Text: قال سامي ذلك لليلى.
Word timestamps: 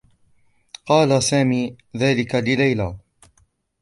قال 0.85 1.23
سامي 1.23 1.75
ذلك 1.97 2.35
لليلى. 2.35 2.97